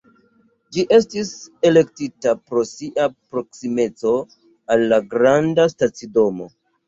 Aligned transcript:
Ĝi 0.75 0.83
estis 0.95 1.33
elektita 1.69 2.33
pro 2.47 2.63
sia 2.69 3.05
proksimeco 3.35 4.13
al 4.77 4.87
la 4.95 4.99
granda 5.15 5.69
stacidomo. 5.77 6.49